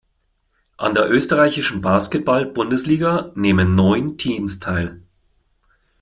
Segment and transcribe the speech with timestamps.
[0.77, 5.03] An der österreichischen Basketball-Bundesliga nehmen neun Teams teil.